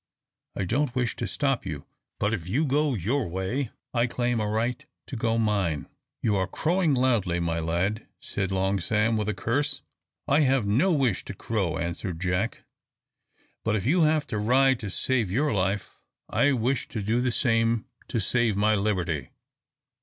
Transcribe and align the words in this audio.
"I 0.55 0.63
don't 0.63 0.95
wish 0.95 1.15
to 1.17 1.27
stop 1.27 1.63
you, 1.63 1.85
but 2.19 2.33
if 2.33 2.49
you 2.49 2.65
go 2.65 2.95
your 2.95 3.27
way, 3.27 3.69
I 3.93 4.07
claim 4.07 4.39
a 4.41 4.47
right 4.47 4.83
to 5.05 5.15
go 5.15 5.37
mine." 5.37 5.87
"You 6.23 6.35
are 6.37 6.47
crowing 6.47 6.95
loudly, 6.95 7.39
my 7.39 7.59
lad!" 7.59 8.07
said 8.19 8.51
Long 8.51 8.79
Sam, 8.79 9.15
with 9.15 9.29
a 9.29 9.35
curse. 9.35 9.83
"I 10.27 10.39
have 10.39 10.65
no 10.65 10.91
wish 10.91 11.23
to 11.25 11.35
crow," 11.35 11.77
answered 11.77 12.19
Jack, 12.19 12.63
"but 13.63 13.75
if 13.75 13.85
you 13.85 14.01
have 14.01 14.25
to 14.29 14.39
ride 14.39 14.79
to 14.79 14.89
save 14.89 15.29
your 15.29 15.53
life, 15.53 16.01
I 16.27 16.53
wish 16.53 16.87
to 16.87 17.03
do 17.03 17.21
the 17.21 17.31
same 17.31 17.85
to 18.07 18.19
save 18.19 18.55
my 18.57 18.73
liberty. 18.73 19.29